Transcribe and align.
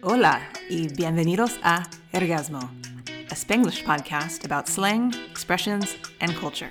Hola 0.00 0.40
y 0.70 0.86
bienvenidos 0.94 1.58
a 1.64 1.82
Ergasmo, 2.12 2.60
a 3.30 3.34
Spanglish 3.34 3.82
podcast 3.82 4.44
about 4.44 4.68
slang, 4.68 5.12
expressions, 5.28 5.96
and 6.20 6.36
culture. 6.36 6.70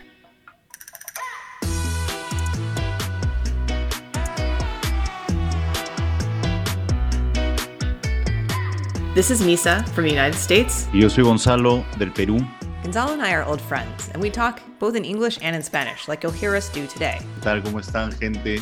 This 9.13 9.29
is 9.29 9.41
Misa 9.41 9.85
from 9.89 10.05
the 10.05 10.11
United 10.11 10.37
States. 10.37 10.87
Y 10.93 11.01
yo 11.01 11.09
soy 11.09 11.23
Gonzalo 11.25 11.83
del 11.97 12.13
Perú. 12.13 12.39
Gonzalo 12.83 13.11
and 13.11 13.21
I 13.21 13.33
are 13.33 13.43
old 13.43 13.59
friends, 13.59 14.09
and 14.13 14.21
we 14.21 14.29
talk 14.29 14.61
both 14.79 14.95
in 14.95 15.03
English 15.03 15.37
and 15.41 15.53
in 15.53 15.61
Spanish, 15.61 16.07
like 16.07 16.23
you'll 16.23 16.31
hear 16.31 16.55
us 16.55 16.69
do 16.69 16.87
today. 16.87 17.17
¿Qué 17.19 17.41
tal? 17.41 17.61
¿Cómo 17.61 17.81
están, 17.81 18.17
gente? 18.17 18.61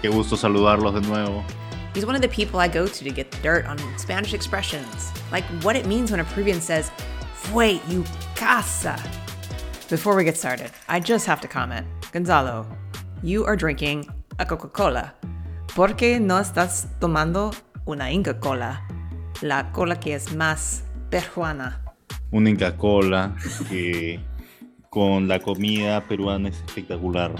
Qué 0.00 0.08
gusto 0.08 0.36
saludarlos 0.36 0.94
de 0.94 1.00
nuevo. 1.00 1.44
He's 1.94 2.06
one 2.06 2.14
of 2.14 2.22
the 2.22 2.28
people 2.28 2.60
I 2.60 2.68
go 2.68 2.86
to 2.86 3.04
to 3.04 3.10
get 3.10 3.32
the 3.32 3.38
dirt 3.38 3.66
on 3.66 3.76
Spanish 3.98 4.32
expressions, 4.32 5.10
like 5.32 5.44
what 5.64 5.74
it 5.74 5.86
means 5.86 6.12
when 6.12 6.20
a 6.20 6.24
Peruvian 6.24 6.60
says, 6.60 6.92
Fue 7.34 7.80
you 7.88 8.04
casa. 8.36 8.96
Before 9.88 10.14
we 10.14 10.22
get 10.22 10.36
started, 10.36 10.70
I 10.88 11.00
just 11.00 11.26
have 11.26 11.40
to 11.40 11.48
comment 11.48 11.84
Gonzalo, 12.12 12.64
you 13.24 13.44
are 13.44 13.56
drinking 13.56 14.06
a 14.38 14.46
Coca 14.46 14.68
Cola. 14.68 15.14
¿Por 15.74 15.94
qué 15.96 16.20
no 16.20 16.38
estás 16.38 16.86
tomando 17.00 17.52
una 17.86 18.10
Inca 18.10 18.34
Cola? 18.34 18.86
La 19.42 19.72
cola 19.72 19.96
que 19.98 20.14
es 20.14 20.32
más 20.32 20.82
peruana. 21.10 21.80
Una 22.30 22.50
Inca 22.50 22.76
Cola 22.76 23.34
que 23.68 24.20
con 24.90 25.26
la 25.26 25.40
comida 25.40 26.00
peruana 26.02 26.50
es 26.50 26.56
espectacular. 26.66 27.34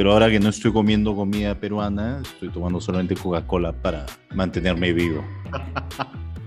Pero 0.00 0.12
ahora 0.14 0.30
que 0.30 0.40
no 0.40 0.48
estoy 0.48 0.72
comiendo 0.72 1.14
comida 1.14 1.54
peruana, 1.54 2.22
estoy 2.22 2.48
tomando 2.48 2.80
solamente 2.80 3.14
Coca-Cola 3.14 3.70
para 3.70 4.06
mantenerme 4.34 4.94
vivo. 4.94 5.22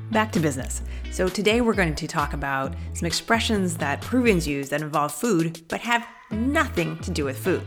Back 0.09 0.31
to 0.31 0.39
business. 0.39 0.81
So, 1.11 1.29
today 1.29 1.61
we're 1.61 1.75
going 1.75 1.93
to 1.93 2.07
talk 2.07 2.33
about 2.33 2.73
some 2.95 3.05
expressions 3.05 3.77
that 3.77 4.01
Peruvians 4.01 4.47
use 4.47 4.69
that 4.69 4.81
involve 4.81 5.11
food 5.13 5.61
but 5.69 5.79
have 5.81 6.03
nothing 6.31 6.97
to 7.03 7.11
do 7.11 7.25
with 7.25 7.37
food. 7.37 7.61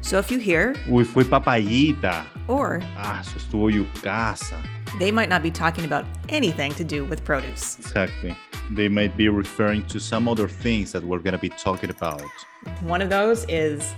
So, 0.00 0.18
if 0.18 0.28
you 0.28 0.40
hear, 0.40 0.74
Uy, 0.88 1.06
fue 1.06 1.22
papayita. 1.22 2.24
or 2.48 2.80
Ah, 2.96 3.20
eso 3.20 3.38
estuvo 3.38 3.70
yucasa. 3.70 4.56
they 4.98 5.12
might 5.12 5.28
not 5.28 5.40
be 5.44 5.52
talking 5.52 5.84
about 5.84 6.04
anything 6.30 6.74
to 6.74 6.82
do 6.82 7.04
with 7.04 7.22
produce. 7.24 7.78
Exactly. 7.78 8.34
They 8.72 8.88
might 8.88 9.16
be 9.16 9.28
referring 9.28 9.86
to 9.86 10.00
some 10.00 10.26
other 10.26 10.48
things 10.48 10.90
that 10.90 11.04
we're 11.04 11.20
going 11.20 11.34
to 11.34 11.38
be 11.38 11.50
talking 11.50 11.90
about. 11.90 12.22
One 12.80 13.00
of 13.00 13.08
those 13.08 13.46
is 13.48 13.94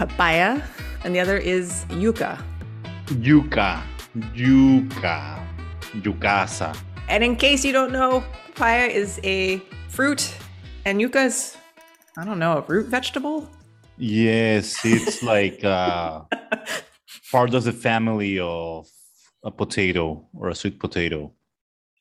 papaya, 0.00 0.62
and 1.04 1.14
the 1.14 1.20
other 1.20 1.36
is 1.36 1.84
yuca. 1.90 2.42
Yuca. 3.08 3.82
Yuca. 4.34 5.46
Yucasa. 5.92 6.74
And 7.10 7.22
in 7.22 7.36
case 7.36 7.66
you 7.66 7.72
don't 7.72 7.92
know, 7.92 8.24
papaya 8.54 8.86
is 8.86 9.20
a 9.24 9.58
fruit, 9.88 10.34
and 10.86 11.02
yuca 11.02 11.26
is, 11.26 11.54
I 12.16 12.24
don't 12.24 12.38
know, 12.38 12.56
a 12.56 12.60
root 12.62 12.86
vegetable? 12.86 13.46
Yes, 13.98 14.80
it's 14.84 15.22
like 15.34 15.62
uh, 15.64 16.22
part 17.30 17.52
of 17.52 17.64
the 17.64 17.72
family 17.72 18.38
of 18.38 18.88
a 19.44 19.50
potato 19.50 20.26
or 20.32 20.48
a 20.48 20.54
sweet 20.54 20.78
potato. 20.78 21.30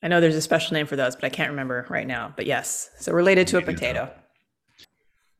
I 0.02 0.08
know 0.08 0.22
there's 0.22 0.36
a 0.36 0.42
special 0.42 0.74
name 0.74 0.88
for 0.88 0.96
those, 0.96 1.16
but 1.16 1.26
I 1.26 1.30
can't 1.30 1.50
remember 1.50 1.86
right 1.90 2.08
now. 2.08 2.34
But 2.34 2.46
yes, 2.46 2.92
so 2.98 3.12
related 3.12 3.48
to 3.48 3.58
a 3.58 3.62
potato. 3.62 4.10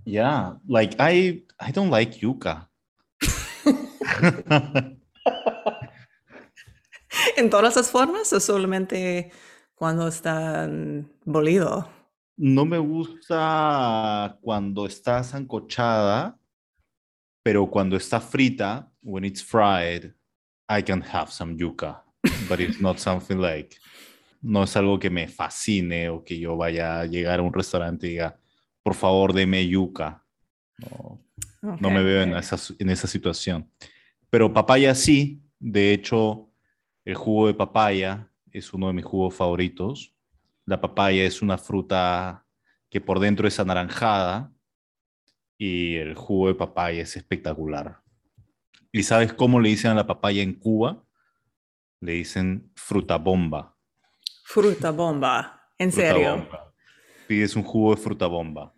Yeah, 0.10 0.56
like 0.68 0.96
I 1.00 1.44
I 1.60 1.72
don't 1.72 1.92
like 1.92 2.20
yuca. 2.20 2.68
¿En 7.38 7.50
todas 7.50 7.76
las 7.76 7.92
formas 7.92 8.34
o 8.34 8.40
solamente 8.40 9.32
cuando 9.76 10.08
están 10.08 11.12
bolido? 11.26 11.88
no 12.42 12.64
me 12.66 12.78
gusta 12.78 14.38
cuando 14.42 14.86
está 14.86 15.22
sancochada, 15.24 16.40
pero 17.44 17.70
cuando 17.70 17.98
está 17.98 18.22
frita, 18.22 18.90
when 19.02 19.26
it's 19.26 19.44
fried, 19.44 20.14
I 20.70 20.82
can 20.82 21.02
have 21.02 21.32
some 21.32 21.58
yuca, 21.58 22.02
but 22.48 22.62
it's 22.62 22.80
not 22.80 22.98
something 22.98 23.40
like 23.40 23.76
no 24.42 24.64
es 24.64 24.74
algo 24.78 24.98
que 24.98 25.10
me 25.10 25.28
fascine 25.28 26.08
o 26.08 26.24
que 26.24 26.40
yo 26.40 26.56
vaya 26.56 27.02
a 27.02 27.06
llegar 27.06 27.42
a 27.42 27.44
un 27.44 27.52
restaurante 27.52 28.08
y 28.08 28.12
diga, 28.12 28.40
por 28.84 28.96
favor, 28.96 29.34
deme 29.34 29.68
yuca. 29.68 30.26
No, 30.78 31.20
no 31.62 31.90
me 31.90 32.04
veo 32.04 32.22
en 32.24 32.34
esa, 32.36 32.58
en 32.80 32.90
esa 32.90 33.08
situación. 33.08 33.70
Pero 34.30 34.54
papaya 34.54 34.96
sí, 34.96 35.42
de 35.60 35.94
hecho, 35.94 36.50
el 37.06 37.16
jugo 37.16 37.48
de 37.48 37.54
papaya 37.54 38.32
es 38.52 38.74
uno 38.74 38.88
de 38.88 38.94
mis 38.94 39.06
jugos 39.06 39.34
favoritos. 39.36 40.16
La 40.66 40.80
papaya 40.80 41.24
es 41.24 41.42
una 41.42 41.58
fruta 41.58 42.46
que 42.90 43.02
por 43.02 43.20
dentro 43.20 43.48
es 43.48 43.60
anaranjada 43.60 44.54
y 45.58 45.96
el 45.96 46.16
jugo 46.16 46.48
de 46.48 46.56
papaya 46.56 47.02
es 47.04 47.16
espectacular. 47.18 48.02
¿Y 48.92 49.04
sabes 49.04 49.34
cómo 49.34 49.60
le 49.60 49.70
dicen 49.70 49.92
a 49.92 49.96
la 49.96 50.08
papaya 50.08 50.42
en 50.42 50.54
Cuba? 50.54 51.04
Le 52.00 52.14
dicen 52.14 52.72
fruta 52.76 53.18
bomba. 53.18 53.76
Fruta 54.44 54.92
bomba. 54.92 55.70
¿En 55.78 55.92
Fruta 55.92 56.08
serio? 56.08 56.30
bomba. 56.38 56.69
Pides 57.30 57.56
un 57.56 57.62
jugo 57.62 57.94
de 57.94 58.02
fruta 58.02 58.26
bomba. 58.26 58.74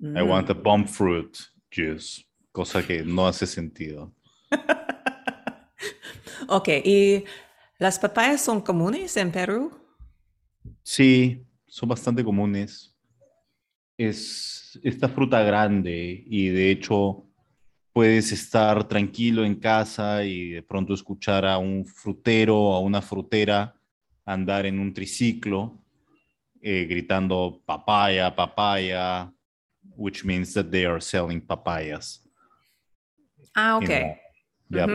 I 0.00 0.06
Mm. 0.06 0.28
want 0.28 0.50
a 0.50 0.52
bomb 0.52 0.84
fruit 0.88 1.32
juice, 1.72 2.24
cosa 2.50 2.84
que 2.84 3.04
no 3.04 3.24
hace 3.28 3.46
sentido. 3.46 4.12
Ok, 6.48 6.68
¿y 6.84 7.24
las 7.78 7.98
papayas 7.98 8.42
son 8.42 8.60
comunes 8.60 9.16
en 9.16 9.30
Perú? 9.30 9.70
Sí, 10.82 11.40
son 11.66 11.88
bastante 11.88 12.22
comunes. 12.24 12.94
Es 13.96 14.78
esta 14.82 15.08
fruta 15.08 15.40
grande 15.42 16.24
y 16.26 16.48
de 16.48 16.70
hecho 16.72 17.24
puedes 17.92 18.32
estar 18.32 18.86
tranquilo 18.88 19.44
en 19.44 19.54
casa 19.54 20.24
y 20.24 20.50
de 20.50 20.62
pronto 20.62 20.92
escuchar 20.94 21.46
a 21.46 21.56
un 21.58 21.86
frutero 21.86 22.58
o 22.60 22.74
a 22.74 22.80
una 22.80 23.00
frutera 23.00 23.74
andar 24.26 24.66
en 24.66 24.80
un 24.80 24.92
triciclo 24.92 25.78
eh, 26.64 26.86
gritando 26.86 27.60
papaya, 27.66 28.30
papaya, 28.30 29.28
which 29.96 30.24
means 30.24 30.54
that 30.54 30.70
they 30.70 30.86
are 30.86 31.00
selling 31.00 31.40
papayas. 31.40 32.20
Ah, 33.54 33.76
ok. 33.76 33.88
know. 33.88 34.16
Yep. 34.70 34.88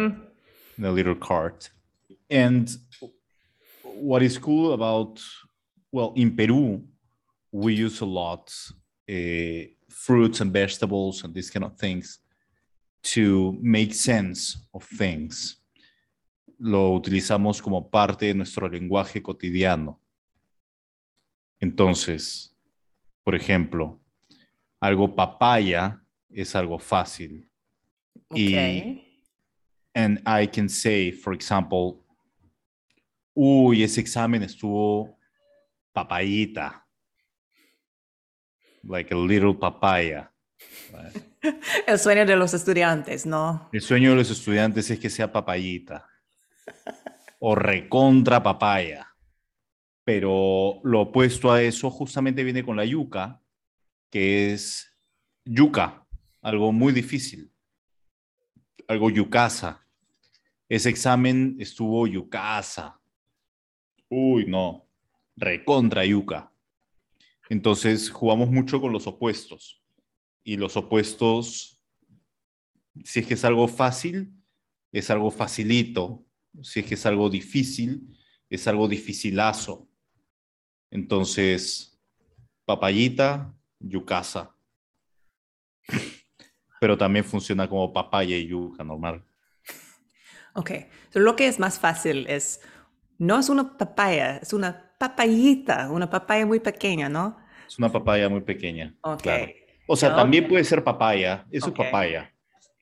In 0.77 0.85
a 0.85 0.91
little 0.91 1.15
cart. 1.15 1.69
And 2.29 2.69
what 3.83 4.23
is 4.23 4.37
cool 4.37 4.73
about, 4.73 5.21
well, 5.91 6.13
in 6.15 6.35
Peru, 6.35 6.83
we 7.51 7.73
use 7.73 8.01
a 8.01 8.05
lot 8.05 8.53
uh, 9.09 9.67
fruits 9.89 10.41
and 10.41 10.51
vegetables 10.51 11.23
and 11.23 11.33
these 11.33 11.49
kind 11.49 11.65
of 11.65 11.77
things 11.77 12.19
to 13.01 13.57
make 13.61 13.93
sense 13.93 14.57
of 14.73 14.83
things. 14.83 15.57
Lo 16.59 16.99
utilizamos 16.99 17.61
como 17.61 17.89
parte 17.89 18.25
de 18.25 18.33
nuestro 18.33 18.67
lenguaje 18.67 19.21
cotidiano. 19.21 19.99
Entonces, 21.59 22.55
por 23.23 23.35
ejemplo, 23.35 23.99
algo 24.79 25.13
papaya 25.15 26.01
es 26.29 26.55
algo 26.55 26.79
fácil. 26.79 27.49
Y 28.33 28.55
Ok. 28.55 29.03
and 29.95 30.19
I 30.25 30.47
can 30.47 30.69
say, 30.69 31.11
for 31.11 31.33
example, 31.33 32.03
uy, 33.33 33.83
ese 33.83 33.99
examen 34.01 34.43
estuvo 34.43 35.17
papayita, 35.93 36.85
like 38.83 39.13
a 39.13 39.17
little 39.17 39.53
papaya. 39.53 40.31
right? 40.91 41.23
El 41.87 41.97
sueño 41.99 42.25
de 42.25 42.35
los 42.35 42.53
estudiantes, 42.53 43.25
¿no? 43.25 43.69
El 43.71 43.81
sueño 43.81 44.11
de 44.11 44.17
los 44.17 44.29
estudiantes 44.29 44.89
es 44.91 44.99
que 44.99 45.09
sea 45.09 45.31
papayita 45.31 46.05
o 47.39 47.55
recontra 47.55 48.41
papaya. 48.43 49.08
Pero 50.09 50.81
lo 50.83 51.01
opuesto 51.01 51.51
a 51.51 51.61
eso 51.61 51.91
justamente 51.91 52.43
viene 52.43 52.65
con 52.65 52.75
la 52.75 52.83
yuca, 52.83 53.43
que 54.09 54.51
es 54.51 54.91
yuca, 55.45 56.03
algo 56.41 56.71
muy 56.71 56.93
difícil, 56.93 57.53
algo 58.87 59.11
yucasa. 59.11 59.85
Ese 60.67 60.89
examen 60.89 61.57
estuvo 61.59 62.07
yucasa. 62.07 62.99
Uy, 64.09 64.47
no, 64.47 64.87
recontra 65.35 66.03
yuca. 66.03 66.51
Entonces 67.47 68.09
jugamos 68.09 68.49
mucho 68.49 68.81
con 68.81 68.91
los 68.91 69.05
opuestos. 69.05 69.83
Y 70.43 70.57
los 70.57 70.75
opuestos 70.75 71.83
si 73.03 73.19
es 73.19 73.27
que 73.27 73.35
es 73.35 73.45
algo 73.45 73.67
fácil, 73.67 74.33
es 74.91 75.11
algo 75.11 75.29
facilito. 75.29 76.25
Si 76.63 76.79
es 76.79 76.87
que 76.87 76.95
es 76.95 77.05
algo 77.05 77.29
difícil, 77.29 78.17
es 78.49 78.67
algo 78.67 78.87
dificilazo. 78.87 79.88
Entonces, 80.91 81.99
papayita, 82.65 83.53
yucasa. 83.79 84.55
Pero 86.79 86.97
también 86.97 87.25
funciona 87.25 87.67
como 87.67 87.91
papaya 87.91 88.37
y 88.37 88.47
yuca 88.47 88.83
normal. 88.83 89.23
Ok, 90.53 90.71
so 91.11 91.19
lo 91.19 91.35
que 91.35 91.47
es 91.47 91.59
más 91.59 91.79
fácil 91.79 92.25
es 92.27 92.61
no 93.17 93.37
es 93.37 93.49
una 93.49 93.77
papaya, 93.77 94.37
es 94.37 94.53
una 94.53 94.95
papayita, 94.97 95.89
una 95.91 96.09
papaya 96.09 96.45
muy 96.45 96.59
pequeña, 96.59 97.09
¿no? 97.09 97.37
Es 97.67 97.77
una 97.77 97.91
papaya 97.91 98.29
muy 98.29 98.41
pequeña. 98.41 98.95
Ok. 99.01 99.21
claro. 99.21 99.51
O 99.87 99.95
sea, 99.95 100.15
también 100.15 100.47
puede 100.47 100.63
ser 100.63 100.83
papaya. 100.83 101.45
Eso 101.51 101.67
Ok. 101.67 101.79
es 101.79 101.85
papaya. 101.85 102.33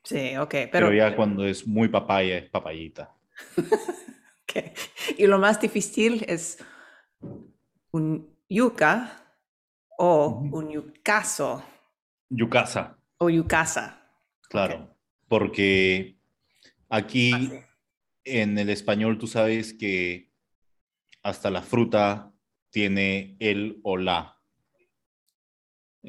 Sí, 0.04 0.38
ok, 0.38 0.50
Pero, 0.50 0.70
pero, 0.72 0.94
ya 0.94 1.16
cuando 1.16 1.46
es 1.46 1.66
muy 1.68 1.88
papaya, 1.90 2.38
es 2.38 2.50
papayita. 2.50 3.14
ok. 3.58 4.64
Y 5.18 5.28
lo 5.28 5.38
más 5.40 5.60
difícil 5.60 6.24
es 6.28 6.58
un 7.92 8.28
yuca 8.50 9.24
o 9.98 10.28
un 10.52 10.70
yucaso 10.72 11.64
Yucasa, 12.30 12.98
o 13.20 13.30
yucasa. 13.30 14.02
claro. 14.50 14.94
Porque 15.30 16.18
aquí 16.90 17.34
Ah, 17.34 17.40
sí. 17.50 17.60
en 18.24 18.58
el 18.58 18.70
español 18.70 19.18
tú 19.18 19.28
sabes 19.28 19.74
que 19.74 20.32
hasta 21.22 21.50
la 21.52 21.62
fruta 21.62 22.32
tiene 22.70 23.36
el 23.40 23.80
o 23.84 23.98
la. 23.98 24.20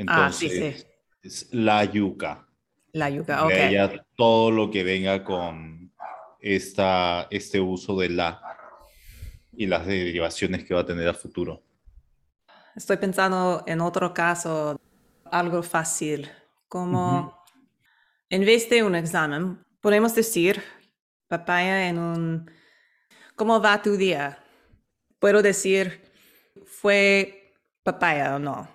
Ah, 0.07 0.31
sí, 0.33 0.47
Entonces, 0.47 0.81
sí. 0.81 0.87
es 1.23 1.49
la 1.53 1.85
yuca. 1.85 2.47
La 2.93 3.11
yuca, 3.11 3.45
ok. 3.45 3.53
ya 3.73 4.07
todo 4.17 4.51
lo 4.53 4.71
que 4.71 4.85
venga 4.85 5.25
con 5.25 5.93
esta, 6.41 7.27
este 7.31 7.61
uso 7.61 7.99
de 7.99 8.11
la 8.11 8.41
y 9.53 9.67
las 9.67 9.87
derivaciones 9.87 10.65
que 10.65 10.75
va 10.75 10.81
a 10.83 10.87
tener 10.87 11.09
a 11.09 11.15
futuro. 11.15 11.65
Estoy 12.79 12.99
pensando 12.99 13.65
en 13.67 13.81
otro 13.81 14.15
caso, 14.15 14.81
algo 15.33 15.65
fácil, 15.65 16.31
como 16.69 17.43
en 18.31 18.47
vez 18.47 18.71
de 18.71 18.85
un 18.85 18.95
examen, 18.95 19.59
podemos 19.81 20.15
decir 20.15 20.63
papaya 21.27 21.89
en 21.89 21.99
un, 21.99 22.51
¿cómo 23.35 23.61
va 23.61 23.83
tu 23.83 23.97
día? 23.97 24.39
Puedo 25.19 25.43
decir, 25.43 26.01
¿fue 26.67 27.53
papaya 27.83 28.37
o 28.37 28.39
no? 28.39 28.69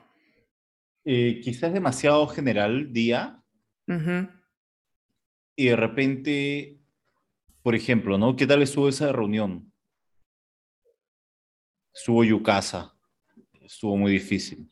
Eh, 1.06 1.40
quizás 1.42 1.72
demasiado 1.72 2.28
general 2.28 2.92
día 2.92 3.42
y 5.56 5.68
de 5.68 5.76
repente, 5.78 6.82
por 7.62 7.74
ejemplo, 7.74 8.18
¿no? 8.18 8.36
¿Qué 8.36 8.46
tal 8.48 8.64
estuvo 8.64 8.90
esa 8.90 9.14
reunión? 9.14 9.72
Estuvo 11.94 12.26
Yucasa, 12.26 12.93
estuvo 13.74 13.98
muy 13.98 14.12
difícil. 14.12 14.70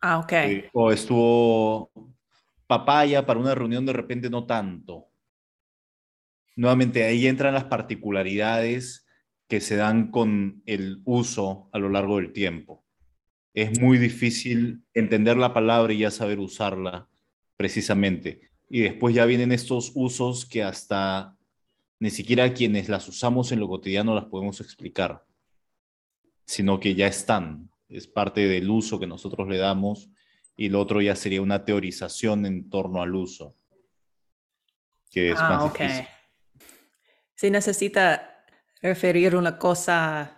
Ah, 0.00 0.18
ok. 0.18 0.32
Eh, 0.32 0.70
o 0.72 0.92
estuvo 0.92 1.90
papaya 2.66 3.24
para 3.26 3.40
una 3.40 3.54
reunión 3.54 3.86
de 3.86 3.92
repente 3.92 4.30
no 4.30 4.46
tanto. 4.46 5.08
Nuevamente 6.56 7.04
ahí 7.04 7.26
entran 7.26 7.54
las 7.54 7.64
particularidades 7.64 9.06
que 9.48 9.60
se 9.60 9.76
dan 9.76 10.10
con 10.10 10.62
el 10.66 11.00
uso 11.04 11.68
a 11.72 11.78
lo 11.78 11.88
largo 11.88 12.16
del 12.16 12.32
tiempo. 12.32 12.84
Es 13.54 13.80
muy 13.80 13.98
difícil 13.98 14.84
entender 14.92 15.36
la 15.36 15.54
palabra 15.54 15.92
y 15.92 15.98
ya 15.98 16.10
saber 16.10 16.38
usarla 16.38 17.08
precisamente. 17.56 18.50
Y 18.68 18.80
después 18.80 19.14
ya 19.14 19.24
vienen 19.24 19.50
estos 19.52 19.92
usos 19.94 20.44
que 20.44 20.62
hasta 20.62 21.36
ni 21.98 22.10
siquiera 22.10 22.52
quienes 22.52 22.88
las 22.88 23.08
usamos 23.08 23.50
en 23.50 23.60
lo 23.60 23.68
cotidiano 23.68 24.14
las 24.14 24.26
podemos 24.26 24.60
explicar, 24.60 25.24
sino 26.44 26.78
que 26.78 26.94
ya 26.94 27.06
están. 27.06 27.70
Es 27.88 28.06
parte 28.06 28.46
del 28.46 28.68
uso 28.70 28.98
que 29.00 29.06
nosotros 29.06 29.48
le 29.48 29.58
damos 29.58 30.10
y 30.56 30.68
lo 30.68 30.80
otro 30.80 31.00
ya 31.00 31.14
sería 31.16 31.40
una 31.40 31.64
teorización 31.64 32.44
en 32.46 32.68
torno 32.68 33.00
al 33.02 33.14
uso, 33.14 33.56
que 35.10 35.30
es 35.32 35.38
Ah, 35.40 35.48
más 35.50 35.64
ok. 35.70 35.78
difícil. 35.78 36.06
Se 37.34 37.50
necesita 37.50 38.44
referir 38.82 39.36
una 39.36 39.58
cosa 39.58 40.34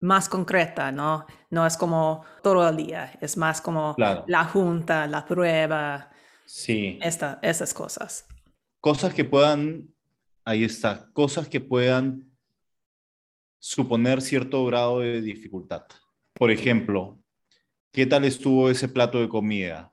más 0.00 0.28
concreta, 0.28 0.90
¿no? 0.90 1.26
No 1.50 1.66
es 1.66 1.76
como 1.76 2.24
todo 2.42 2.66
el 2.68 2.76
día, 2.78 3.12
es 3.20 3.36
más 3.36 3.60
como 3.60 3.94
Claro. 3.94 4.24
la 4.26 4.44
junta, 4.44 5.06
la 5.06 5.24
prueba, 5.26 6.10
Sí, 6.46 6.98
esta, 7.02 7.38
esas 7.42 7.72
cosas. 7.74 8.26
cosas 8.80 9.12
que 9.14 9.24
puedan, 9.24 9.94
ahí 10.44 10.64
está, 10.64 11.10
cosas 11.12 11.46
que 11.48 11.60
puedan 11.60 12.28
suponer 13.58 14.20
cierto 14.22 14.64
grado 14.64 15.00
de 15.00 15.20
dificultad. 15.20 15.84
Por 16.40 16.50
ejemplo, 16.50 17.18
¿qué 17.92 18.06
tal 18.06 18.24
estuvo 18.24 18.70
ese 18.70 18.88
plato 18.88 19.20
de 19.20 19.28
comida? 19.28 19.92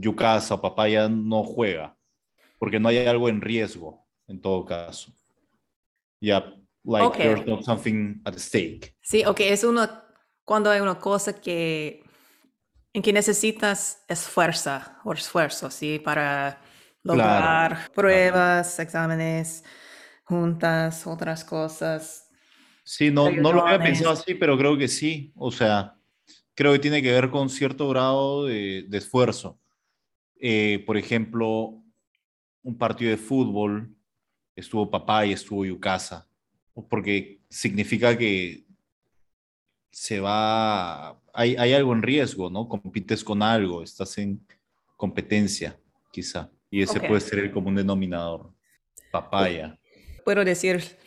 Yucasa 0.00 0.54
o 0.54 0.60
papaya 0.60 1.08
no 1.08 1.44
juega, 1.44 1.96
porque 2.58 2.80
no 2.80 2.88
hay 2.88 3.06
algo 3.06 3.28
en 3.28 3.40
riesgo, 3.40 4.04
en 4.26 4.40
todo 4.40 4.64
caso. 4.64 5.12
Yeah, 6.18 6.52
like 6.82 7.16
there's 7.16 7.46
not 7.46 7.62
something 7.62 8.20
at 8.24 8.34
stake. 8.38 8.96
Sí, 9.00 9.24
ok, 9.24 9.38
es 9.42 9.62
una, 9.62 10.04
cuando 10.44 10.68
hay 10.68 10.80
una 10.80 10.98
cosa 10.98 11.32
que, 11.40 12.02
en 12.92 13.00
que 13.00 13.12
necesitas 13.12 14.02
esfuerzo 14.08 14.80
o 15.04 15.12
esfuerzo, 15.12 15.70
¿sí? 15.70 16.00
Para 16.00 16.60
lograr 17.04 17.92
pruebas, 17.92 18.80
exámenes, 18.80 19.62
juntas, 20.24 21.06
otras 21.06 21.44
cosas. 21.44 22.25
Sí, 22.86 23.10
no, 23.10 23.32
no 23.32 23.52
lo 23.52 23.66
había 23.66 23.82
pensado 23.82 24.12
así, 24.12 24.34
pero 24.34 24.56
creo 24.56 24.78
que 24.78 24.86
sí. 24.86 25.32
O 25.34 25.50
sea, 25.50 25.96
creo 26.54 26.72
que 26.72 26.78
tiene 26.78 27.02
que 27.02 27.10
ver 27.10 27.30
con 27.30 27.50
cierto 27.50 27.88
grado 27.88 28.44
de, 28.44 28.84
de 28.88 28.98
esfuerzo. 28.98 29.58
Eh, 30.38 30.84
por 30.86 30.96
ejemplo, 30.96 31.82
un 32.62 32.78
partido 32.78 33.10
de 33.10 33.16
fútbol, 33.16 33.92
estuvo 34.54 34.88
papá 34.88 35.26
y 35.26 35.32
estuvo 35.32 35.64
Yucasa, 35.64 36.28
porque 36.88 37.40
significa 37.48 38.16
que 38.16 38.64
se 39.90 40.20
va, 40.20 41.20
hay, 41.34 41.56
hay 41.56 41.72
algo 41.72 41.92
en 41.92 42.02
riesgo, 42.02 42.50
¿no? 42.50 42.68
Compites 42.68 43.24
con 43.24 43.42
algo, 43.42 43.82
estás 43.82 44.16
en 44.18 44.40
competencia, 44.96 45.76
quizá, 46.12 46.52
y 46.70 46.82
ese 46.82 47.00
puede 47.00 47.20
ser 47.20 47.40
el 47.40 47.50
común 47.50 47.74
denominador. 47.74 48.52
Papaya. 49.10 49.76
Puedo 50.24 50.44
decir, 50.44 50.98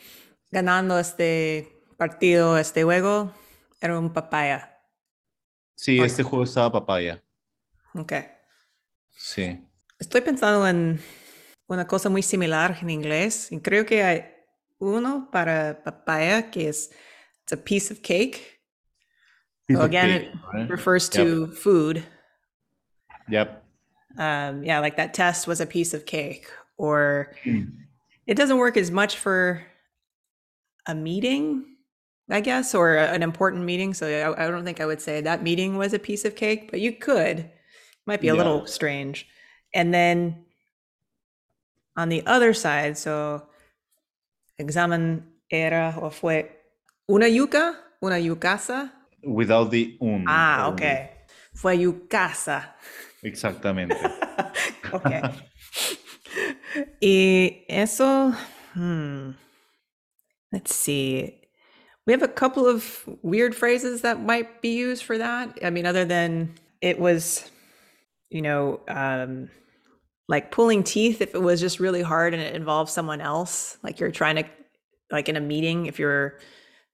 ganando 0.50 0.98
este 0.98 1.68
partido, 1.96 2.58
este 2.58 2.82
juego, 2.82 3.32
era 3.80 3.98
un 3.98 4.12
papaya. 4.12 4.78
Sí, 5.74 5.98
Ok. 5.98 6.06
este 6.06 6.22
juego 6.22 6.44
estaba 6.44 6.70
papaya. 6.72 7.22
Ok. 7.94 8.12
Sí. 9.10 9.66
Estoy 9.98 10.20
pensando 10.22 10.66
en 10.66 11.00
una 11.66 11.86
cosa 11.86 12.08
muy 12.08 12.22
similar 12.22 12.78
en 12.80 12.90
inglés 12.90 13.50
y 13.52 13.60
creo 13.60 13.84
que 13.86 14.02
hay 14.02 14.24
uno 14.78 15.28
para 15.30 15.82
papaya 15.84 16.50
que 16.50 16.68
es 16.68 16.90
it's 17.42 17.52
a 17.52 17.56
piece 17.56 17.92
of 17.92 18.00
cake. 18.02 18.60
So 19.70 19.82
again, 19.82 20.32
it 20.54 20.68
refers 20.68 21.08
to 21.10 21.46
food. 21.46 22.02
Yep. 23.28 23.62
Um, 24.18 24.64
yeah, 24.64 24.80
like 24.80 24.96
that 24.96 25.14
test 25.14 25.46
was 25.46 25.60
a 25.60 25.66
piece 25.66 25.94
of 25.94 26.04
cake. 26.06 26.48
Or 26.76 27.30
it 28.26 28.36
doesn't 28.36 28.58
work 28.58 28.76
as 28.76 28.90
much 28.90 29.16
for 29.16 29.62
a 30.86 30.94
meeting, 30.94 31.64
I 32.30 32.40
guess, 32.40 32.74
or 32.74 32.96
a- 32.96 33.08
an 33.12 33.22
important 33.22 33.64
meeting. 33.64 33.94
So 33.94 34.06
I, 34.06 34.44
I 34.46 34.50
don't 34.50 34.64
think 34.64 34.80
I 34.80 34.86
would 34.86 35.00
say 35.00 35.20
that 35.20 35.42
meeting 35.42 35.76
was 35.76 35.92
a 35.92 35.98
piece 35.98 36.24
of 36.24 36.34
cake, 36.36 36.70
but 36.70 36.80
you 36.80 36.92
could. 36.92 37.50
Might 38.06 38.20
be 38.20 38.28
a 38.28 38.32
Yeah. 38.34 38.38
little 38.38 38.66
strange. 38.66 39.26
And 39.74 39.92
then 39.94 40.44
on 41.96 42.08
the 42.08 42.22
other 42.26 42.54
side, 42.54 42.96
so 42.98 43.46
examen 44.58 45.24
era 45.50 45.94
o 46.00 46.10
fue 46.10 46.44
una 47.08 47.26
yuca, 47.26 47.76
una 48.02 48.16
yucasa. 48.16 48.90
Without 49.22 49.70
the 49.70 49.96
un. 50.00 50.24
Ah, 50.26 50.66
only. 50.68 50.82
ok. 50.86 51.10
Fue 51.54 51.76
yucasa. 51.76 52.74
Exactamente. 53.22 53.96
Ok. 54.92 55.04
y 57.00 57.64
eso, 57.68 58.32
hmm, 58.74 59.30
let's 60.52 60.74
see. 60.74 61.36
We 62.06 62.12
have 62.12 62.22
a 62.22 62.28
couple 62.28 62.66
of 62.66 63.08
weird 63.22 63.54
phrases 63.54 64.02
that 64.02 64.20
might 64.20 64.62
be 64.62 64.76
used 64.76 65.04
for 65.04 65.18
that. 65.18 65.58
I 65.62 65.70
mean, 65.70 65.86
other 65.86 66.04
than 66.04 66.54
it 66.80 66.98
was, 66.98 67.48
you 68.30 68.42
know, 68.42 68.80
um, 68.88 69.50
like 70.28 70.50
pulling 70.50 70.82
teeth 70.82 71.20
if 71.20 71.34
it 71.34 71.42
was 71.42 71.60
just 71.60 71.80
really 71.80 72.02
hard 72.02 72.34
and 72.34 72.42
it 72.42 72.54
involves 72.54 72.92
someone 72.92 73.20
else. 73.20 73.78
Like 73.82 74.00
you're 74.00 74.10
trying 74.10 74.36
to, 74.36 74.44
like 75.10 75.28
in 75.28 75.36
a 75.36 75.40
meeting, 75.40 75.86
if 75.86 75.98
you're 75.98 76.38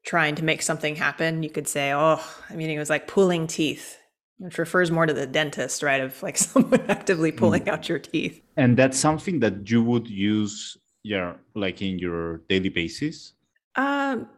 trying 0.04 0.34
to 0.36 0.44
make 0.44 0.62
something 0.62 0.96
happen, 0.96 1.42
you 1.42 1.50
could 1.50 1.68
say, 1.68 1.92
oh, 1.92 2.22
I 2.48 2.56
mean, 2.56 2.70
it 2.70 2.78
was 2.78 2.90
like 2.90 3.06
pulling 3.06 3.46
teeth, 3.46 3.98
which 4.38 4.58
refers 4.58 4.90
more 4.90 5.06
to 5.06 5.12
the 5.12 5.26
dentist, 5.26 5.82
right? 5.82 6.00
Of 6.00 6.22
like 6.22 6.36
someone 6.38 6.80
actively 6.88 7.32
pulling 7.32 7.68
out 7.68 7.88
your 7.88 7.98
teeth. 7.98 8.40
and 8.56 8.76
that's 8.76 8.98
something 8.98 9.40
that 9.40 9.70
you 9.70 9.82
would 9.82 10.08
use 10.08 10.76
yeah, 11.06 11.34
like 11.54 11.82
in 11.82 12.00
your 12.00 12.38
daily 12.48 12.68
basis. 12.68 13.32
Um, 13.76 14.28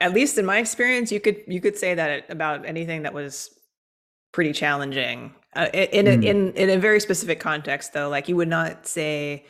at 0.00 0.12
least 0.12 0.38
in 0.38 0.44
my 0.46 0.58
experience, 0.58 1.10
you 1.10 1.20
could 1.20 1.42
you 1.46 1.60
could 1.60 1.76
say 1.76 1.94
that 1.94 2.30
about 2.30 2.66
anything 2.66 3.02
that 3.02 3.14
was 3.14 3.50
pretty 4.32 4.52
challenging 4.52 5.34
uh, 5.54 5.68
in 5.72 6.06
a, 6.06 6.10
Mm. 6.16 6.24
in 6.24 6.52
in 6.52 6.70
a 6.70 6.78
very 6.78 7.00
specific 7.00 7.40
context, 7.40 7.92
though. 7.94 8.08
Like 8.08 8.28
you 8.28 8.36
would 8.36 8.48
not 8.48 8.86
say, 8.86 9.46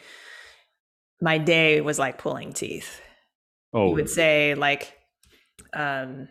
"My 1.21 1.39
day 1.39 1.81
was 1.81 1.99
like 1.99 2.19
pulling 2.19 2.53
teeth." 2.53 3.01
Oh, 3.75 3.89
You 3.89 3.95
would 3.97 4.09
say 4.11 4.55
like, 4.55 4.95
Um, 5.75 6.29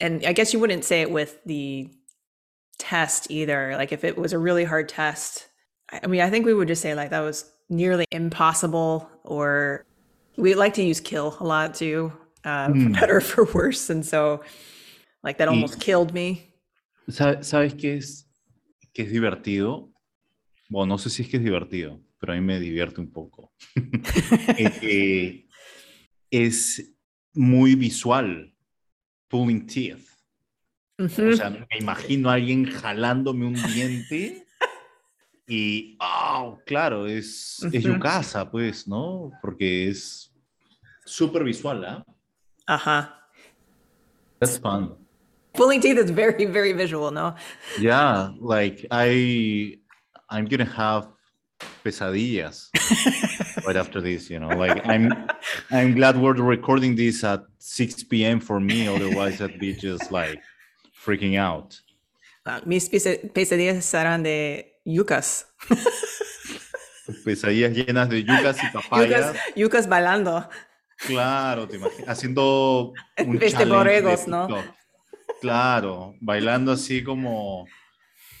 and 0.00 0.24
I 0.26 0.32
guess 0.32 0.52
you 0.52 0.60
wouldn't 0.60 0.84
say 0.84 1.00
it 1.02 1.10
with 1.10 1.38
the 1.44 1.88
test 2.78 3.30
either. 3.30 3.74
Like 3.76 3.92
if 3.92 4.04
it 4.04 4.16
was 4.16 4.32
a 4.32 4.38
really 4.38 4.64
hard 4.64 4.88
test, 4.88 5.46
I 5.92 6.06
mean, 6.06 6.20
I 6.20 6.30
think 6.30 6.46
we 6.46 6.54
would 6.54 6.68
just 6.68 6.82
say 6.82 6.94
like 6.94 7.10
that 7.10 7.20
was 7.20 7.50
nearly 7.70 8.04
impossible, 8.12 9.08
or 9.24 9.84
we 10.36 10.54
like 10.54 10.74
to 10.74 10.82
use 10.82 11.00
kill 11.00 11.36
a 11.40 11.44
lot 11.44 11.74
too, 11.74 12.12
uh, 12.44 12.68
Mm. 12.68 12.82
for 12.94 13.00
better 13.00 13.16
or 13.16 13.20
for 13.22 13.44
worse. 13.54 13.90
And 13.92 14.02
so, 14.04 14.40
like 15.22 15.38
that 15.38 15.48
Y- 15.48 15.54
almost 15.54 15.78
killed 15.80 16.12
me. 16.12 16.54
¿Sabe- 17.08 17.42
¿Sabes 17.42 17.74
qué 17.74 17.96
es, 17.96 18.28
qué 18.92 19.02
es 19.02 19.10
divertido? 19.12 19.92
Bueno, 20.68 20.94
no 20.94 20.98
sé 20.98 21.10
si 21.10 21.22
es 21.22 21.28
que 21.28 21.38
es 21.38 21.42
divertido, 21.44 22.00
pero 22.18 22.32
a 22.32 22.36
mí 22.36 22.42
me 22.42 22.60
divierte 22.60 23.00
un 23.00 23.10
poco. 23.10 23.52
Eh, 24.58 24.70
que 24.80 25.48
es 26.30 26.94
muy 27.34 27.74
visual, 27.74 28.54
pulling 29.28 29.66
teeth. 29.66 30.06
Mhm. 30.98 31.30
O 31.32 31.36
sea, 31.36 31.50
me 31.50 31.66
imagino 31.78 32.30
a 32.30 32.34
alguien 32.34 32.66
jalándome 32.66 33.46
un 33.46 33.54
diente 33.54 34.44
y, 35.48 35.96
oh, 36.00 36.58
claro, 36.66 37.06
es, 37.06 37.58
es 37.72 37.84
Ujú. 37.84 37.94
yucasa, 37.94 38.48
pues, 38.50 38.86
¿no? 38.86 39.32
Porque 39.42 39.88
es 39.88 40.32
súper 41.04 41.42
visual, 41.42 41.84
¿ah? 41.84 42.04
Uh-huh. 42.70 43.02
That's 44.38 44.56
fun. 44.58 44.94
Pulling 45.54 45.80
teeth 45.80 45.98
is 45.98 46.10
very, 46.10 46.44
very 46.44 46.72
visual, 46.72 47.10
no? 47.10 47.34
Yeah, 47.80 48.30
like 48.38 48.86
I, 48.92 49.78
I'm 50.30 50.44
gonna 50.44 50.70
have 50.70 51.08
pesadillas 51.84 52.68
right 53.66 53.74
after 53.74 54.00
this, 54.00 54.30
you 54.30 54.38
know. 54.38 54.50
Like 54.50 54.86
I'm, 54.86 55.12
I'm 55.72 55.96
glad 55.96 56.16
we're 56.16 56.34
recording 56.34 56.94
this 56.94 57.24
at 57.24 57.42
6 57.58 58.04
p.m. 58.04 58.38
for 58.38 58.60
me. 58.60 58.86
Otherwise, 58.86 59.40
I'd 59.40 59.58
be 59.58 59.74
just 59.74 60.12
like 60.12 60.40
freaking 61.04 61.36
out. 61.36 61.80
Ah, 62.46 62.60
mis 62.64 62.88
pesadillas 62.88 63.84
serán 63.84 64.22
de 64.22 64.76
yucas. 64.86 65.44
Pesadillas 67.24 67.72
llenas 67.72 68.08
de 68.08 68.22
yucas 68.22 68.62
y 68.62 68.70
papayas. 68.72 69.34
Yucas, 69.34 69.54
yucas 69.56 69.88
bailando. 69.88 70.48
Claro, 71.06 71.66
te 71.66 71.76
imaginas. 71.76 72.08
Haciendo 72.08 72.92
un 73.24 73.38
de 73.38 73.64
borregos, 73.64 74.28
¿no? 74.28 74.46
TikTok. 74.46 74.74
Claro, 75.40 76.14
bailando 76.20 76.72
así 76.72 77.02
como, 77.02 77.66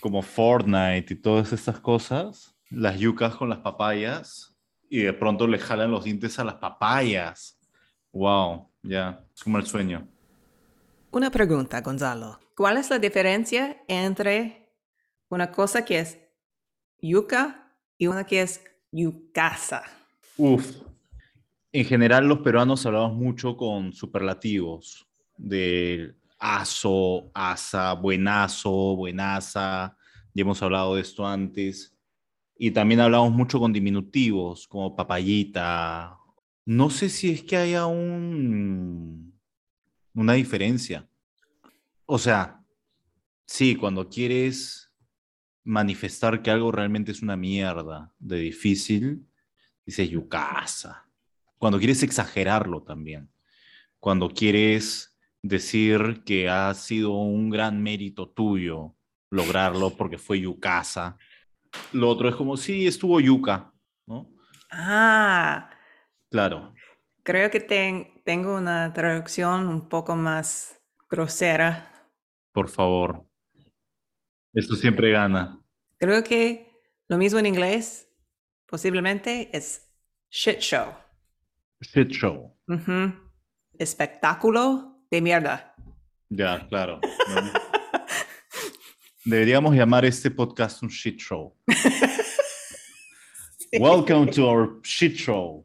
como 0.00 0.22
Fortnite 0.22 1.14
y 1.14 1.16
todas 1.16 1.52
estas 1.52 1.80
cosas. 1.80 2.54
Las 2.68 2.98
yucas 2.98 3.34
con 3.36 3.48
las 3.48 3.58
papayas. 3.58 4.56
Y 4.88 5.02
de 5.02 5.12
pronto 5.12 5.46
le 5.46 5.58
jalan 5.58 5.90
los 5.90 6.04
dientes 6.04 6.38
a 6.38 6.44
las 6.44 6.56
papayas. 6.56 7.58
Wow, 8.12 8.68
ya, 8.82 9.24
es 9.34 9.42
como 9.42 9.58
el 9.58 9.66
sueño. 9.66 10.08
Una 11.12 11.30
pregunta, 11.30 11.80
Gonzalo. 11.80 12.40
¿Cuál 12.56 12.76
es 12.76 12.90
la 12.90 12.98
diferencia 12.98 13.82
entre 13.88 14.74
una 15.28 15.50
cosa 15.50 15.84
que 15.84 16.00
es 16.00 16.18
yuca 17.00 17.72
y 17.96 18.08
una 18.08 18.24
que 18.24 18.42
es 18.42 18.62
yucasa? 18.90 19.82
Uf. 20.36 20.76
En 21.72 21.84
general, 21.84 22.26
los 22.26 22.40
peruanos 22.40 22.84
hablamos 22.84 23.16
mucho 23.16 23.56
con 23.56 23.92
superlativos 23.92 25.06
de 25.36 26.14
aso, 26.38 27.30
asa, 27.32 27.92
buenazo, 27.92 28.96
buenaza. 28.96 29.96
Ya 30.34 30.42
hemos 30.42 30.60
hablado 30.62 30.96
de 30.96 31.02
esto 31.02 31.26
antes. 31.26 31.96
Y 32.56 32.72
también 32.72 33.00
hablamos 33.00 33.32
mucho 33.32 33.60
con 33.60 33.72
diminutivos, 33.72 34.66
como 34.66 34.96
papayita. 34.96 36.18
No 36.66 36.90
sé 36.90 37.08
si 37.08 37.30
es 37.30 37.42
que 37.42 37.56
haya 37.56 37.86
un, 37.86 39.32
una 40.14 40.32
diferencia. 40.32 41.08
O 42.04 42.18
sea, 42.18 42.64
sí, 43.46 43.76
cuando 43.76 44.08
quieres 44.08 44.92
manifestar 45.62 46.42
que 46.42 46.50
algo 46.50 46.72
realmente 46.72 47.12
es 47.12 47.22
una 47.22 47.36
mierda 47.36 48.12
de 48.18 48.38
difícil, 48.38 49.24
dices 49.86 50.10
yucasa. 50.10 51.09
Cuando 51.60 51.78
quieres 51.78 52.02
exagerarlo 52.02 52.82
también. 52.82 53.30
Cuando 53.98 54.30
quieres 54.30 55.14
decir 55.42 56.22
que 56.24 56.48
ha 56.48 56.72
sido 56.72 57.10
un 57.12 57.50
gran 57.50 57.82
mérito 57.82 58.30
tuyo 58.30 58.96
lograrlo 59.30 59.90
porque 59.94 60.16
fue 60.16 60.40
yucasa. 60.40 61.18
Lo 61.92 62.08
otro 62.08 62.30
es 62.30 62.34
como, 62.34 62.56
sí, 62.56 62.86
estuvo 62.86 63.20
yuca, 63.20 63.72
¿no? 64.06 64.26
Ah, 64.70 65.68
Claro. 66.30 66.72
creo 67.22 67.50
que 67.50 67.60
ten- 67.60 68.22
tengo 68.24 68.56
una 68.56 68.90
traducción 68.94 69.68
un 69.68 69.86
poco 69.88 70.16
más 70.16 70.80
grosera. 71.10 72.08
Por 72.52 72.70
favor. 72.70 73.26
Esto 74.54 74.76
siempre 74.76 75.10
gana. 75.12 75.60
Creo 75.98 76.24
que 76.24 76.72
lo 77.06 77.18
mismo 77.18 77.38
en 77.38 77.46
inglés 77.46 78.08
posiblemente 78.66 79.54
es 79.54 79.92
shit 80.30 80.60
show. 80.60 80.94
Shit 81.82 82.12
show. 82.12 82.54
Ujú. 82.68 83.10
Espectáculo 83.78 84.98
de 85.10 85.22
mierda. 85.22 85.74
Ya, 86.28 86.66
claro. 86.68 87.00
Deberíamos 89.24 89.74
llamar 89.74 90.04
este 90.04 90.30
podcast 90.30 90.82
un 90.82 90.90
shit 90.90 91.18
show. 91.18 91.56
Welcome 93.72 94.30
to 94.32 94.46
our 94.46 94.78
shit 94.82 95.16
show. 95.16 95.64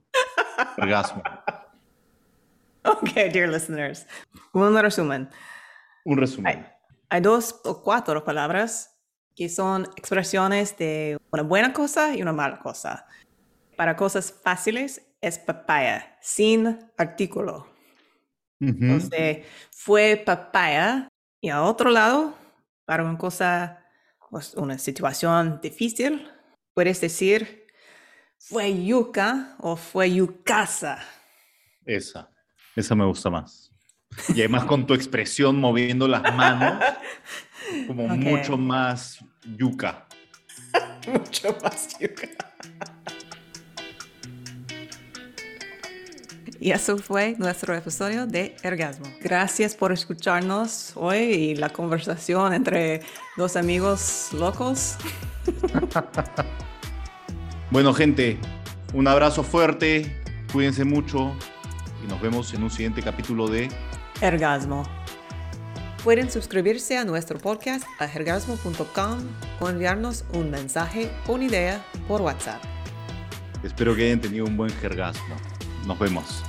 Orgasmo. 0.77 1.21
Ok, 2.85 3.13
dear 3.33 3.49
listeners. 3.49 4.07
Un 4.53 4.73
resumen. 4.73 5.29
Un 6.05 6.17
resumen. 6.17 6.65
Hay 7.09 7.19
dos 7.19 7.59
o 7.65 7.83
cuatro 7.83 8.23
palabras 8.23 8.97
que 9.35 9.49
son 9.49 9.83
expresiones 9.97 10.77
de 10.77 11.17
una 11.31 11.43
buena 11.43 11.73
cosa 11.73 12.15
y 12.15 12.21
una 12.21 12.31
mala 12.31 12.59
cosa. 12.59 13.05
Para 13.75 13.97
cosas 13.97 14.33
fáciles 14.43 15.01
es 15.27 15.39
papaya, 15.39 16.17
sin 16.21 16.79
artículo. 16.97 17.67
Entonces, 18.59 19.45
fue 19.71 20.21
papaya. 20.23 21.07
Y 21.41 21.49
a 21.49 21.63
otro 21.63 21.89
lado, 21.89 22.35
para 22.85 23.03
una 23.03 23.17
cosa, 23.17 23.83
pues, 24.29 24.53
una 24.53 24.77
situación 24.77 25.59
difícil, 25.61 26.27
puedes 26.73 27.01
decir 27.01 27.65
fue 28.37 28.85
yuca 28.85 29.55
o 29.59 29.75
fue 29.75 30.13
yucasa. 30.13 30.99
Esa. 31.85 32.29
Esa 32.75 32.93
me 32.93 33.05
gusta 33.05 33.29
más. 33.31 33.71
Y 34.29 34.39
además 34.41 34.65
con 34.65 34.85
tu 34.85 34.93
expresión 34.93 35.59
moviendo 35.59 36.07
las 36.07 36.21
manos, 36.35 36.83
como 37.87 38.07
mucho 38.07 38.57
más 38.57 39.19
yuca. 39.57 40.07
Mucho 41.07 41.55
más 41.61 41.97
yuca. 41.99 42.27
Y 46.59 46.71
eso 46.71 46.97
fue 46.97 47.35
nuestro 47.37 47.75
episodio 47.75 48.25
de 48.25 48.55
Ergasmo. 48.63 49.05
Gracias 49.21 49.75
por 49.75 49.91
escucharnos 49.91 50.93
hoy 50.95 51.17
y 51.17 51.55
la 51.55 51.69
conversación 51.69 52.53
entre 52.53 53.01
dos 53.37 53.55
amigos 53.55 54.29
locos. 54.33 54.97
Bueno, 57.71 57.93
gente, 57.93 58.37
un 58.93 59.07
abrazo 59.07 59.43
fuerte, 59.43 60.21
cuídense 60.53 60.85
mucho 60.85 61.35
y 62.03 62.07
nos 62.07 62.21
vemos 62.21 62.53
en 62.53 62.63
un 62.63 62.69
siguiente 62.69 63.01
capítulo 63.01 63.47
de 63.47 63.69
Ergasmo. 64.21 64.83
Pueden 66.03 66.29
suscribirse 66.29 66.95
a 66.95 67.03
nuestro 67.03 67.39
podcast 67.39 67.83
a 67.99 68.05
ergasmo.com 68.05 69.19
o 69.59 69.69
enviarnos 69.69 70.25
un 70.33 70.51
mensaje 70.51 71.09
o 71.27 71.33
una 71.33 71.45
idea 71.45 71.85
por 72.07 72.21
WhatsApp. 72.21 72.63
Espero 73.63 73.95
que 73.95 74.05
hayan 74.05 74.21
tenido 74.21 74.45
un 74.45 74.55
buen 74.55 74.69
jergasmo. 74.69 75.35
Nos 75.85 75.99
vemos. 75.99 76.43